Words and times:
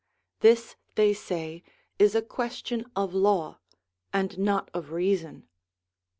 This, 0.39 0.75
they 0.95 1.13
say, 1.13 1.61
is 1.99 2.15
a 2.15 2.23
question 2.23 2.87
of 2.95 3.13
law, 3.13 3.59
and 4.11 4.35
not 4.39 4.71
of 4.73 4.89
reason. 4.91 5.47